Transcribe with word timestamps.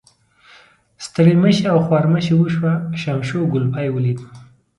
ستړي 1.05 1.33
مشي 1.41 1.63
او 1.71 1.77
خوارمشي 1.85 2.33
وشوه، 2.37 2.73
شمشو 3.01 3.49
کولپۍ 3.51 3.87
ولیده. 3.91 4.25